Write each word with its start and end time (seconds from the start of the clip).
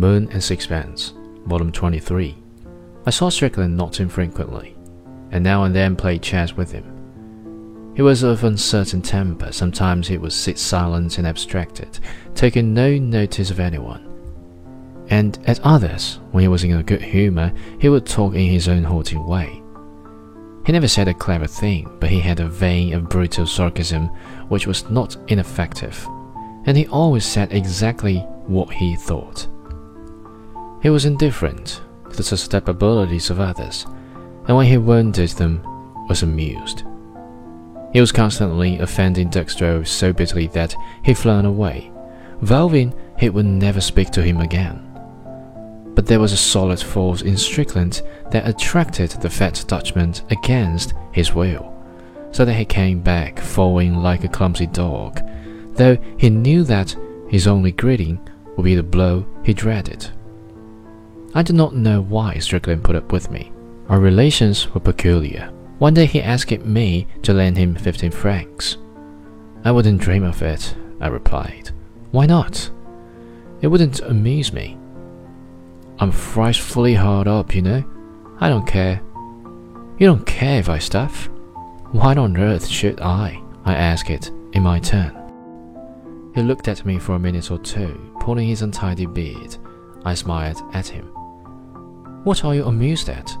Moon 0.00 0.30
and 0.32 0.42
Sixpence, 0.42 1.12
Volume 1.44 1.70
23. 1.70 2.34
I 3.04 3.10
saw 3.10 3.28
Strickland 3.28 3.76
not 3.76 4.00
infrequently, 4.00 4.74
and 5.30 5.44
now 5.44 5.64
and 5.64 5.74
then 5.74 5.94
played 5.94 6.22
chess 6.22 6.56
with 6.56 6.72
him. 6.72 7.92
He 7.94 8.00
was 8.00 8.22
of 8.22 8.42
uncertain 8.44 9.02
temper. 9.02 9.52
Sometimes 9.52 10.08
he 10.08 10.16
would 10.16 10.32
sit 10.32 10.58
silent 10.58 11.18
and 11.18 11.26
abstracted, 11.26 11.98
taking 12.34 12.72
no 12.72 12.96
notice 12.96 13.50
of 13.50 13.60
anyone. 13.60 14.06
And 15.10 15.38
at 15.46 15.60
others, 15.60 16.18
when 16.30 16.40
he 16.40 16.48
was 16.48 16.64
in 16.64 16.72
a 16.72 16.82
good 16.82 17.02
humor, 17.02 17.52
he 17.78 17.90
would 17.90 18.06
talk 18.06 18.32
in 18.34 18.48
his 18.48 18.68
own 18.68 18.84
halting 18.84 19.26
way. 19.26 19.62
He 20.64 20.72
never 20.72 20.88
said 20.88 21.08
a 21.08 21.14
clever 21.14 21.46
thing, 21.46 21.94
but 22.00 22.08
he 22.08 22.20
had 22.20 22.40
a 22.40 22.48
vein 22.48 22.94
of 22.94 23.10
brutal 23.10 23.46
sarcasm 23.46 24.06
which 24.48 24.66
was 24.66 24.88
not 24.88 25.18
ineffective, 25.28 26.06
and 26.64 26.74
he 26.74 26.86
always 26.86 27.26
said 27.26 27.52
exactly 27.52 28.20
what 28.46 28.72
he 28.72 28.96
thought. 28.96 29.46
He 30.82 30.88
was 30.88 31.04
indifferent 31.04 31.82
to 32.10 32.16
the 32.16 32.22
susceptibilities 32.22 33.28
of 33.28 33.38
others, 33.38 33.84
and 34.46 34.56
when 34.56 34.66
he 34.66 34.78
wounded 34.78 35.30
them, 35.30 35.62
was 36.08 36.22
amused. 36.22 36.84
He 37.92 38.00
was 38.00 38.12
constantly 38.12 38.78
offending 38.78 39.28
Dirk 39.28 39.48
Stroeve 39.48 39.86
so 39.86 40.12
bitterly 40.12 40.46
that 40.48 40.74
he 41.02 41.12
flung 41.12 41.44
away, 41.44 41.92
vowing 42.40 42.94
he 43.18 43.28
would 43.28 43.46
never 43.46 43.80
speak 43.80 44.10
to 44.10 44.22
him 44.22 44.40
again. 44.40 44.86
But 45.94 46.06
there 46.06 46.20
was 46.20 46.32
a 46.32 46.38
solid 46.38 46.80
force 46.80 47.22
in 47.22 47.36
Strickland 47.36 48.00
that 48.30 48.48
attracted 48.48 49.10
the 49.10 49.28
fat 49.28 49.62
Dutchman 49.68 50.14
against 50.30 50.94
his 51.12 51.34
will, 51.34 51.74
so 52.30 52.44
that 52.44 52.54
he 52.54 52.64
came 52.64 53.00
back 53.00 53.38
following 53.38 53.96
like 53.96 54.24
a 54.24 54.28
clumsy 54.28 54.66
dog, 54.66 55.20
though 55.74 55.96
he 56.16 56.30
knew 56.30 56.64
that 56.64 56.96
his 57.28 57.46
only 57.46 57.72
greeting 57.72 58.18
would 58.56 58.64
be 58.64 58.76
the 58.76 58.82
blow 58.82 59.26
he 59.44 59.52
dreaded. 59.52 60.10
I 61.32 61.42
do 61.42 61.52
not 61.52 61.76
know 61.76 62.00
why 62.00 62.38
Strickland 62.38 62.82
put 62.82 62.96
up 62.96 63.12
with 63.12 63.30
me. 63.30 63.52
Our 63.88 64.00
relations 64.00 64.72
were 64.74 64.80
peculiar. 64.80 65.52
One 65.78 65.94
day 65.94 66.06
he 66.06 66.20
asked 66.20 66.50
me 66.60 67.06
to 67.22 67.32
lend 67.32 67.56
him 67.56 67.74
15 67.74 68.10
francs. 68.10 68.76
I 69.64 69.70
wouldn't 69.70 70.00
dream 70.00 70.24
of 70.24 70.42
it, 70.42 70.74
I 71.00 71.06
replied. 71.06 71.70
Why 72.10 72.26
not? 72.26 72.70
It 73.60 73.68
wouldn't 73.68 74.00
amuse 74.00 74.52
me. 74.52 74.76
I'm 75.98 76.10
frightfully 76.10 76.94
hard 76.94 77.28
up, 77.28 77.54
you 77.54 77.62
know. 77.62 77.84
I 78.40 78.48
don't 78.48 78.66
care. 78.66 79.00
You 79.98 80.06
don't 80.06 80.26
care 80.26 80.58
if 80.58 80.68
I 80.68 80.78
stuff? 80.78 81.28
Why 81.92 82.14
on 82.14 82.36
earth 82.36 82.66
should 82.66 83.00
I? 83.00 83.40
I 83.64 83.74
asked 83.74 84.10
it 84.10 84.30
in 84.52 84.62
my 84.62 84.80
turn. 84.80 85.16
He 86.34 86.42
looked 86.42 86.68
at 86.68 86.84
me 86.84 86.98
for 86.98 87.14
a 87.14 87.18
minute 87.18 87.50
or 87.50 87.58
two, 87.58 88.14
pulling 88.20 88.48
his 88.48 88.62
untidy 88.62 89.06
beard. 89.06 89.56
I 90.04 90.14
smiled 90.14 90.60
at 90.72 90.88
him. 90.88 91.12
What 92.24 92.44
are 92.44 92.54
you 92.54 92.64
amused 92.64 93.08
at? 93.08 93.36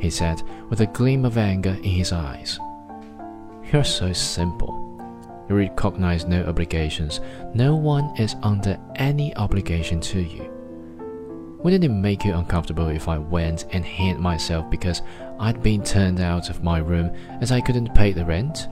he 0.00 0.10
said, 0.10 0.42
with 0.68 0.80
a 0.80 0.86
gleam 0.86 1.24
of 1.24 1.38
anger 1.38 1.70
in 1.70 1.82
his 1.84 2.12
eyes. 2.12 2.58
You're 3.72 3.84
so 3.84 4.12
simple. 4.12 4.84
You 5.48 5.56
recognize 5.56 6.26
no 6.26 6.42
obligations. 6.44 7.20
No 7.54 7.76
one 7.76 8.14
is 8.18 8.36
under 8.42 8.78
any 8.96 9.34
obligation 9.36 10.00
to 10.00 10.20
you. 10.20 10.50
Wouldn't 11.62 11.84
it 11.84 11.88
make 11.88 12.24
you 12.24 12.34
uncomfortable 12.34 12.88
if 12.88 13.08
I 13.08 13.18
went 13.18 13.66
and 13.72 13.84
hid 13.84 14.18
myself 14.18 14.70
because 14.70 15.02
I'd 15.38 15.62
been 15.62 15.82
turned 15.82 16.20
out 16.20 16.50
of 16.50 16.62
my 16.62 16.78
room 16.78 17.10
as 17.40 17.52
I 17.52 17.60
couldn't 17.60 17.94
pay 17.94 18.12
the 18.12 18.24
rent? 18.24 18.68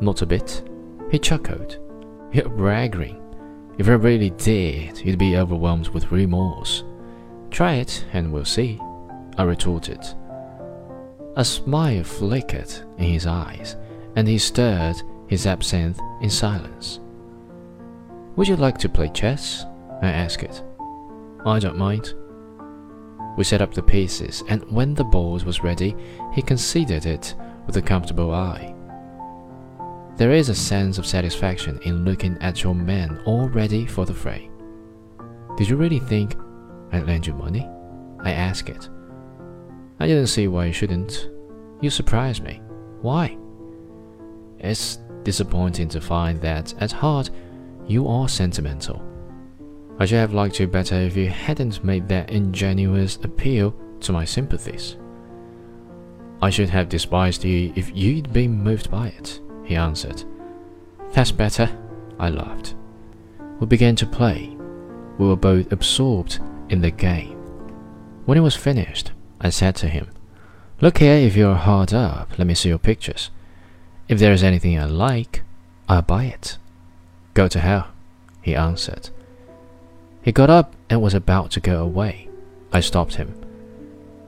Not 0.00 0.22
a 0.22 0.26
bit. 0.26 0.62
He 1.10 1.18
chuckled. 1.18 1.78
You're 2.32 2.48
bragging. 2.48 3.20
If 3.78 3.88
I 3.88 3.92
really 3.92 4.30
did, 4.30 4.98
you'd 5.04 5.18
be 5.18 5.36
overwhelmed 5.36 5.88
with 5.88 6.12
remorse. 6.12 6.84
Try 7.54 7.74
it 7.74 8.04
and 8.12 8.32
we'll 8.32 8.44
see, 8.44 8.80
I 9.38 9.44
retorted. 9.44 10.04
A 11.36 11.44
smile 11.44 12.02
flickered 12.02 12.72
in 12.98 13.04
his 13.04 13.28
eyes, 13.28 13.76
and 14.16 14.26
he 14.26 14.38
stirred 14.38 14.96
his 15.28 15.46
absinthe 15.46 16.00
in 16.20 16.30
silence. 16.30 16.98
Would 18.34 18.48
you 18.48 18.56
like 18.56 18.76
to 18.78 18.88
play 18.88 19.08
chess? 19.08 19.66
I 20.02 20.08
asked. 20.08 20.64
I 21.46 21.60
don't 21.60 21.78
mind. 21.78 22.14
We 23.36 23.44
set 23.44 23.62
up 23.62 23.72
the 23.72 23.84
pieces, 23.84 24.42
and 24.48 24.68
when 24.72 24.92
the 24.92 25.04
board 25.04 25.44
was 25.44 25.62
ready, 25.62 25.94
he 26.32 26.42
considered 26.42 27.06
it 27.06 27.36
with 27.68 27.76
a 27.76 27.82
comfortable 27.82 28.34
eye. 28.34 28.74
There 30.16 30.32
is 30.32 30.48
a 30.48 30.56
sense 30.56 30.98
of 30.98 31.06
satisfaction 31.06 31.78
in 31.84 32.04
looking 32.04 32.36
at 32.40 32.64
your 32.64 32.74
men 32.74 33.20
all 33.24 33.48
ready 33.48 33.86
for 33.86 34.04
the 34.04 34.12
fray. 34.12 34.50
Did 35.56 35.68
you 35.68 35.76
really 35.76 36.00
think 36.00 36.34
I'd 36.94 37.06
lend 37.08 37.26
you 37.26 37.34
money? 37.34 37.68
I 38.20 38.30
asked 38.30 38.68
it. 38.68 38.88
I 39.98 40.06
didn't 40.06 40.28
see 40.28 40.46
why 40.46 40.66
you 40.66 40.72
shouldn't. 40.72 41.28
You 41.80 41.90
surprised 41.90 42.44
me. 42.44 42.60
Why? 43.00 43.36
It's 44.60 45.00
disappointing 45.24 45.88
to 45.88 46.00
find 46.00 46.40
that 46.40 46.72
at 46.80 46.92
heart 46.92 47.30
you 47.88 48.06
are 48.06 48.28
sentimental. 48.28 49.02
I 49.98 50.06
should 50.06 50.18
have 50.18 50.34
liked 50.34 50.60
you 50.60 50.68
better 50.68 50.94
if 50.94 51.16
you 51.16 51.28
hadn't 51.28 51.84
made 51.84 52.08
that 52.08 52.30
ingenuous 52.30 53.16
appeal 53.22 53.74
to 54.00 54.12
my 54.12 54.24
sympathies. 54.24 54.96
I 56.40 56.50
should 56.50 56.68
have 56.68 56.88
despised 56.88 57.44
you 57.44 57.72
if 57.74 57.90
you'd 57.96 58.32
been 58.32 58.62
moved 58.62 58.88
by 58.88 59.08
it, 59.08 59.40
he 59.64 59.74
answered. 59.74 60.22
That's 61.10 61.32
better, 61.32 61.68
I 62.20 62.30
laughed. 62.30 62.76
We 63.58 63.66
began 63.66 63.96
to 63.96 64.06
play. 64.06 64.56
We 65.18 65.26
were 65.26 65.36
both 65.36 65.72
absorbed 65.72 66.40
in 66.68 66.80
the 66.80 66.90
game. 66.90 67.38
When 68.24 68.38
it 68.38 68.42
was 68.42 68.56
finished, 68.56 69.12
I 69.40 69.50
said 69.50 69.76
to 69.76 69.88
him, 69.88 70.08
Look 70.80 70.98
here, 70.98 71.14
if 71.14 71.36
you're 71.36 71.54
hard 71.54 71.94
up, 71.94 72.38
let 72.38 72.46
me 72.46 72.54
see 72.54 72.68
your 72.68 72.78
pictures. 72.78 73.30
If 74.08 74.18
there 74.18 74.32
is 74.32 74.42
anything 74.42 74.78
I 74.78 74.84
like, 74.86 75.42
I'll 75.88 76.02
buy 76.02 76.24
it. 76.24 76.58
Go 77.34 77.48
to 77.48 77.60
hell, 77.60 77.88
he 78.42 78.54
answered. 78.54 79.10
He 80.22 80.32
got 80.32 80.50
up 80.50 80.74
and 80.88 81.02
was 81.02 81.14
about 81.14 81.50
to 81.52 81.60
go 81.60 81.82
away. 81.82 82.28
I 82.72 82.80
stopped 82.80 83.16
him. 83.16 83.34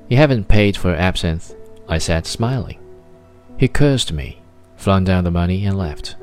You 0.08 0.18
haven't 0.18 0.48
paid 0.48 0.76
for 0.76 0.94
absinthe, 0.94 1.54
I 1.88 1.98
said, 1.98 2.26
smiling. 2.26 2.78
He 3.58 3.68
cursed 3.68 4.12
me, 4.12 4.41
flung 4.76 5.04
down 5.04 5.24
the 5.24 5.30
money, 5.30 5.64
and 5.64 5.76
left. 5.76 6.16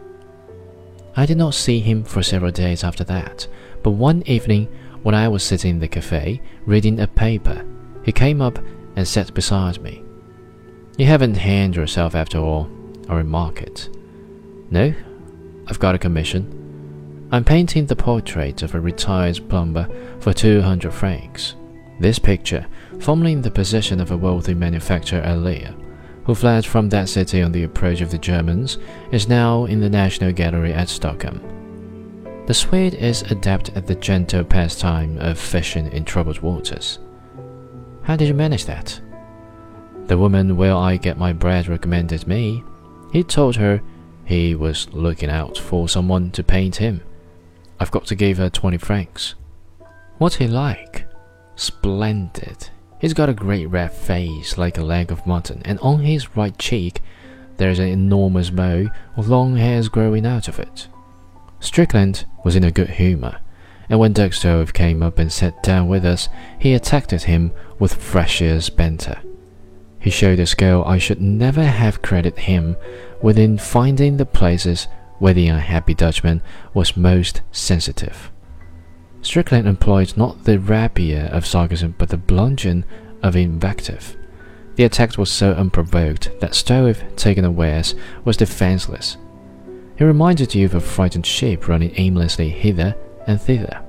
I 1.15 1.25
did 1.25 1.37
not 1.37 1.53
see 1.53 1.79
him 1.79 2.03
for 2.03 2.23
several 2.23 2.51
days 2.51 2.83
after 2.83 3.03
that, 3.05 3.47
but 3.81 3.91
one 3.91 4.23
evening 4.25 4.67
when 5.03 5.13
I 5.15 5.27
was 5.27 5.43
sitting 5.43 5.71
in 5.71 5.79
the 5.79 5.87
cafe 5.87 6.41
reading 6.65 6.99
a 6.99 7.07
paper, 7.07 7.65
he 8.03 8.11
came 8.11 8.41
up 8.41 8.59
and 8.95 9.07
sat 9.07 9.33
beside 9.33 9.81
me. 9.81 10.03
You 10.97 11.05
haven't 11.05 11.35
hanged 11.35 11.75
yourself 11.75 12.15
after 12.15 12.39
all, 12.39 12.69
I 13.09 13.15
remarked. 13.15 13.89
No, 14.69 14.93
I've 15.67 15.79
got 15.79 15.95
a 15.95 15.99
commission. 15.99 17.27
I'm 17.31 17.43
painting 17.43 17.85
the 17.85 17.95
portrait 17.95 18.61
of 18.61 18.75
a 18.75 18.79
retired 18.79 19.39
plumber 19.49 19.87
for 20.19 20.33
200 20.33 20.93
francs. 20.93 21.55
This 21.99 22.19
picture, 22.19 22.65
formerly 22.99 23.33
in 23.33 23.41
the 23.41 23.51
possession 23.51 23.99
of 23.99 24.11
a 24.11 24.17
wealthy 24.17 24.53
manufacturer 24.53 25.21
at 25.21 25.37
Lille, 25.39 25.75
who 26.25 26.35
fled 26.35 26.65
from 26.65 26.89
that 26.89 27.09
city 27.09 27.41
on 27.41 27.51
the 27.51 27.63
approach 27.63 28.01
of 28.01 28.11
the 28.11 28.17
Germans, 28.17 28.77
is 29.11 29.27
now 29.27 29.65
in 29.65 29.79
the 29.79 29.89
National 29.89 30.31
Gallery 30.31 30.73
at 30.73 30.89
Stockholm. 30.89 31.62
The 32.45 32.53
Swede 32.53 32.95
is 32.95 33.21
adept 33.23 33.69
at 33.69 33.87
the 33.87 33.95
gentle 33.95 34.43
pastime 34.43 35.17
of 35.19 35.39
fishing 35.39 35.89
in 35.93 36.03
troubled 36.03 36.39
waters. 36.39 36.99
How 38.01 38.17
did 38.17 38.27
you 38.27 38.33
manage 38.33 38.65
that? 38.65 38.99
The 40.07 40.17
woman 40.17 40.57
where 40.57 40.75
I 40.75 40.97
get 40.97 41.17
my 41.17 41.31
bread 41.31 41.69
recommended 41.69 42.27
me. 42.27 42.61
He 43.13 43.23
told 43.23 43.55
her 43.55 43.81
he 44.25 44.55
was 44.55 44.89
looking 44.91 45.29
out 45.29 45.57
for 45.57 45.87
someone 45.87 46.31
to 46.31 46.43
paint 46.43 46.75
him. 46.75 46.99
I've 47.79 47.91
got 47.91 48.05
to 48.07 48.15
give 48.15 48.39
her 48.39 48.49
20 48.49 48.77
francs. 48.77 49.35
What's 50.17 50.35
he 50.35 50.47
like? 50.47 51.05
Splendid. 51.55 52.69
He's 52.99 53.13
got 53.13 53.29
a 53.29 53.33
great 53.33 53.67
red 53.67 53.93
face 53.93 54.57
like 54.57 54.77
a 54.77 54.83
leg 54.83 55.11
of 55.11 55.25
mutton, 55.25 55.61
and 55.63 55.79
on 55.79 55.99
his 55.99 56.35
right 56.35 56.57
cheek 56.57 57.01
there's 57.55 57.79
an 57.79 57.87
enormous 57.87 58.49
bow 58.49 58.89
of 59.15 59.29
long 59.29 59.55
hairs 59.55 59.87
growing 59.87 60.25
out 60.25 60.49
of 60.49 60.59
it. 60.59 60.87
Strickland 61.63 62.25
was 62.43 62.57
in 62.57 62.65
a 62.65 62.71
good 62.71 62.89
humor, 62.89 63.39
and 63.87 63.97
when 63.97 64.11
Dirk 64.11 64.33
Stroeve 64.33 64.73
came 64.73 65.01
up 65.01 65.17
and 65.17 65.31
sat 65.31 65.63
down 65.63 65.87
with 65.87 66.03
us, 66.03 66.27
he 66.59 66.73
attacked 66.73 67.11
him 67.11 67.53
with 67.79 67.95
freshers 67.95 68.69
banter. 68.69 69.21
He 69.97 70.09
showed 70.09 70.39
the 70.39 70.55
girl 70.57 70.83
I 70.83 70.97
should 70.97 71.21
never 71.21 71.63
have 71.63 72.01
credited 72.01 72.39
him 72.39 72.75
with 73.21 73.39
in 73.39 73.57
finding 73.57 74.17
the 74.17 74.25
places 74.25 74.89
where 75.19 75.33
the 75.33 75.47
unhappy 75.47 75.93
Dutchman 75.93 76.41
was 76.73 76.97
most 76.97 77.41
sensitive. 77.53 78.29
Strickland 79.21 79.65
employed 79.65 80.17
not 80.17 80.43
the 80.43 80.59
rapier 80.59 81.29
of 81.31 81.45
sarcasm 81.45 81.95
but 81.97 82.09
the 82.09 82.17
bludgeon 82.17 82.83
of 83.21 83.37
invective. 83.37 84.17
The 84.75 84.83
attack 84.83 85.17
was 85.17 85.31
so 85.31 85.53
unprovoked 85.53 86.41
that 86.41 86.55
Stroeve, 86.55 87.15
taken 87.15 87.45
unawares, 87.45 87.95
was 88.25 88.35
defenseless 88.35 89.15
he 90.03 90.07
reminded 90.07 90.53
you 90.53 90.65
of 90.65 90.75
a 90.75 90.81
frightened 90.81 91.25
sheep 91.25 91.69
running 91.69 91.93
aimlessly 91.95 92.49
hither 92.49 92.93
and 93.25 93.41
thither. 93.41 93.81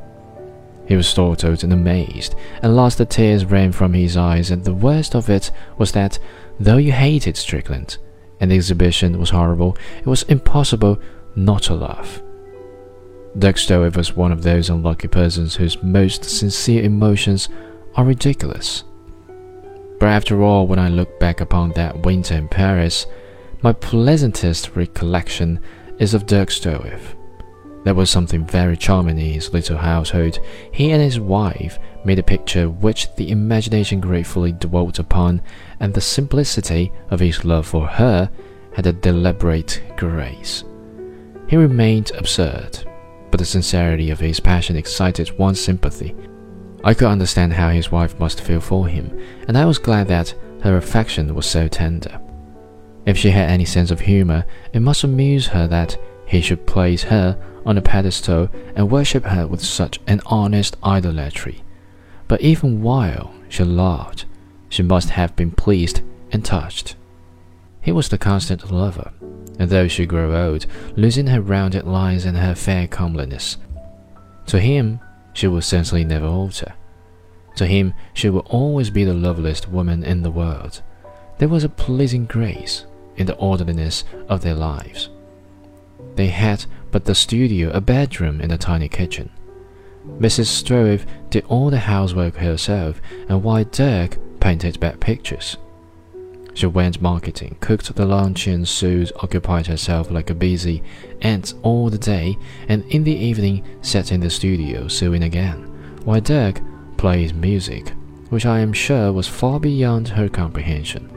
He 0.87 0.95
was 0.95 1.09
startled 1.09 1.65
and 1.65 1.73
amazed, 1.73 2.37
and 2.63 2.77
last 2.77 2.99
the 2.99 3.05
tears 3.05 3.45
ran 3.45 3.73
from 3.73 3.95
his 3.95 4.17
eyes, 4.17 4.53
and 4.53 4.63
the 4.63 4.73
worst 4.73 5.17
of 5.17 5.29
it 5.29 5.51
was 5.77 5.91
that, 5.91 6.21
though 6.61 6.77
you 6.77 6.93
hated 6.93 7.37
Strickland, 7.37 7.99
and 8.39 8.49
the 8.49 8.55
exhibition 8.55 9.19
was 9.19 9.31
horrible, 9.31 9.77
it 9.99 10.07
was 10.07 10.23
impossible 10.25 11.01
not 11.35 11.65
to 11.65 11.75
laugh. 11.75 12.23
Stroeve 13.37 13.97
was 13.97 14.15
one 14.15 14.31
of 14.31 14.45
those 14.45 14.71
unlucky 14.71 15.09
persons 15.09 15.57
whose 15.57 15.83
most 15.83 16.23
sincere 16.23 16.85
emotions 16.85 17.49
are 17.97 18.05
ridiculous. 18.05 18.85
But 19.99 20.11
after 20.11 20.43
all, 20.43 20.69
when 20.69 20.79
I 20.79 20.91
look 20.91 21.19
back 21.19 21.41
upon 21.41 21.73
that 21.73 22.07
winter 22.07 22.37
in 22.37 22.47
Paris, 22.47 23.05
my 23.63 23.73
pleasantest 23.73 24.77
recollection 24.77 25.59
is 25.99 26.15
of 26.15 26.27
Dirk 26.27 26.51
Stroeve. 26.51 27.17
There 27.85 27.95
was 27.95 28.09
something 28.09 28.47
very 28.47 28.77
charming 28.77 29.19
in 29.19 29.33
his 29.33 29.53
little 29.53 29.77
household. 29.77 30.39
He 30.73 30.91
and 30.91 31.03
his 31.03 31.21
wife 31.21 31.79
made 32.05 32.19
a 32.19 32.23
picture 32.23 32.71
which 32.71 33.15
the 33.17 33.31
imagination 33.31 34.01
gratefully 34.01 34.53
dwelt 34.53 34.99
upon, 34.99 35.43
and 35.81 35.93
the 35.93 36.01
simplicity 36.01 36.91
of 37.11 37.21
his 37.21 37.45
love 37.45 37.67
for 37.67 37.87
her 37.87 38.31
had 38.75 38.87
a 38.87 38.93
deliberate 38.93 39.83
grace. 39.97 40.65
He 41.47 41.57
remained 41.57 42.11
absurd, 42.17 42.79
but 43.31 43.39
the 43.39 43.45
sincerity 43.45 44.11
of 44.11 44.19
his 44.19 44.41
passion 44.41 44.77
excited 44.77 45.39
one's 45.39 45.61
sympathy. 45.61 46.15
I 46.83 46.95
could 46.95 47.09
understand 47.09 47.53
how 47.53 47.69
his 47.69 47.93
wife 47.93 48.19
must 48.19 48.41
feel 48.41 48.61
for 48.61 48.89
him, 48.89 49.19
and 49.47 49.59
I 49.59 49.67
was 49.67 49.79
glad 49.79 50.09
that 50.09 50.35
her 50.63 50.79
affection 50.79 51.35
was 51.35 51.47
so 51.47 51.69
tender. 51.69 52.19
If 53.07 53.19
she 53.19 53.31
had 53.31 53.51
any 53.51 53.65
sense 53.65 53.91
of 53.91 54.01
humor, 54.01 54.47
it 54.73 54.81
must 54.81 55.05
amuse 55.05 55.49
her 55.49 55.67
that 55.69 55.97
he 56.27 56.41
should 56.41 56.67
place 56.67 57.05
her 57.05 57.39
on 57.67 57.77
a 57.77 57.83
pedestal 57.83 58.49
and 58.75 58.91
worship 58.91 59.25
her 59.25 59.47
with 59.47 59.63
such 59.63 60.01
an 60.07 60.21
honest 60.27 60.77
idolatry. 60.83 61.63
But 62.29 62.41
even 62.41 62.83
while 62.83 63.35
she 63.49 63.65
loved, 63.65 64.25
she 64.69 64.83
must 64.83 65.11
have 65.11 65.37
been 65.37 65.51
pleased 65.51 66.01
and 66.33 66.45
touched. 66.45 66.97
He 67.81 67.93
was 67.93 68.09
the 68.09 68.19
constant 68.19 68.71
lover, 68.71 69.13
and 69.59 69.69
though 69.69 69.89
she 69.89 70.07
grew 70.07 70.35
old, 70.35 70.67
losing 70.97 71.27
her 71.27 71.41
rounded 71.41 71.87
lines 71.87 72.25
and 72.25 72.37
her 72.39 72.55
fair 72.55 72.87
comeliness, 72.87 73.59
to 74.47 74.61
him 74.61 75.01
she 75.35 75.47
would 75.47 75.65
certainly 75.65 76.05
never 76.05 76.27
alter. 76.27 76.75
To 77.57 77.67
him 77.67 77.93
she 78.15 78.31
would 78.31 78.47
always 78.47 78.91
be 78.91 79.05
the 79.05 79.15
loveliest 79.15 79.69
woman 79.69 80.03
in 80.03 80.23
the 80.23 80.31
world. 80.31 80.83
There 81.39 81.49
was 81.49 81.65
a 81.65 81.69
pleasing 81.69 82.25
grace 82.25 82.87
in 83.17 83.27
the 83.27 83.37
orderliness 83.37 84.05
of 84.29 84.43
their 84.43 84.55
lives. 84.55 85.11
They 86.17 86.29
had 86.29 86.67
but 86.91 87.07
the 87.07 87.15
studio, 87.15 87.71
a 87.71 87.81
bedroom, 87.81 88.41
and 88.41 88.53
a 88.53 88.59
tiny 88.59 88.89
kitchen. 88.89 89.31
Mrs. 90.19 90.47
Stroeve 90.47 91.07
did 91.31 91.45
all 91.49 91.71
the 91.71 91.79
housework 91.79 92.37
herself, 92.37 93.01
and 93.29 93.43
while 93.43 93.65
Dirk 93.65 94.19
painted 94.39 94.79
bad 94.79 95.01
pictures. 95.01 95.57
She 96.53 96.67
went 96.67 97.03
marketing, 97.03 97.57
cooked 97.61 97.93
the 97.93 98.07
lunch 98.07 98.47
and 98.47 98.67
Sue 98.67 99.07
occupied 99.17 99.67
herself 99.67 100.11
like 100.11 100.31
a 100.31 100.35
busy 100.35 100.85
ant 101.23 101.55
all 101.63 101.91
the 101.91 101.99
day, 101.99 102.37
and 102.69 102.85
in 102.85 103.03
the 103.03 103.17
evening 103.17 103.65
sat 103.83 104.13
in 104.13 104.21
the 104.21 104.31
studio 104.31 104.87
sewing 104.87 105.25
again, 105.25 105.65
while 106.05 106.21
Dirk 106.21 106.61
played 106.97 107.35
music, 107.35 107.93
which 108.29 108.47
I 108.47 108.61
am 108.61 108.73
sure 108.73 109.13
was 109.13 109.27
far 109.27 109.59
beyond 109.59 110.09
her 110.09 110.29
comprehension. 110.29 111.14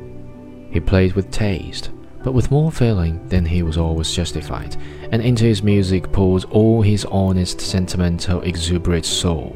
He 0.78 0.82
played 0.82 1.14
with 1.14 1.32
taste, 1.32 1.90
but 2.24 2.34
with 2.34 2.52
more 2.52 2.72
feeling 2.72 3.28
than 3.30 3.48
he 3.48 3.64
was 3.64 3.80
always 3.80 4.14
justified, 4.14 4.76
and 5.12 5.24
into 5.24 5.44
his 5.44 5.64
music 5.64 6.12
poured 6.12 6.44
all 6.52 6.84
his 6.84 7.04
honest, 7.06 7.60
sentimental, 7.60 8.44
exuberant 8.44 9.04
soul. 9.04 9.56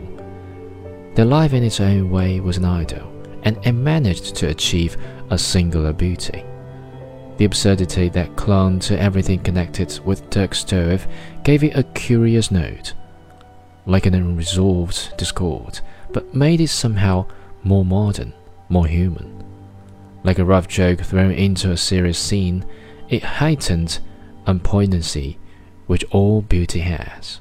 Their 1.14 1.26
life 1.26 1.54
in 1.54 1.64
its 1.64 1.80
own 1.80 2.10
way 2.10 2.40
was 2.40 2.58
an 2.58 2.66
idyll, 2.66 3.08
and 3.44 3.56
it 3.64 3.74
managed 3.74 4.34
to 4.38 4.50
achieve 4.50 4.98
a 5.30 5.38
singular 5.38 5.94
beauty. 5.94 6.44
The 7.38 7.46
absurdity 7.46 8.10
that 8.10 8.36
clung 8.36 8.80
to 8.80 9.00
everything 9.00 9.42
connected 9.42 10.00
with 10.04 10.28
Dirk 10.32 10.56
Stroeve 10.56 11.06
gave 11.44 11.64
it 11.64 11.78
a 11.78 11.84
curious 11.84 12.50
note, 12.50 12.94
like 13.86 14.08
an 14.08 14.16
unresolved 14.16 15.16
discord, 15.18 15.82
but 16.12 16.34
made 16.34 16.62
it 16.62 16.70
somehow 16.70 17.28
more 17.62 17.86
modern, 17.86 18.34
more 18.70 18.88
human. 18.88 19.51
Like 20.24 20.40
a 20.40 20.46
rough 20.46 20.68
joke 20.68 21.02
thrown 21.02 21.32
into 21.32 21.72
a 21.72 21.78
serious 21.78 22.18
scene, 22.18 22.66
it 23.10 23.24
heightened 23.24 24.00
a 24.46 24.56
poignancy 24.56 25.40
which 25.88 26.06
all 26.12 26.42
beauty 26.42 26.80
has. 26.80 27.41